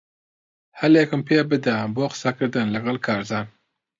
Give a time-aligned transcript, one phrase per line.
[0.79, 3.47] ھەلێکم پێبدە بۆ قسەکردن لەگەڵ کارزان.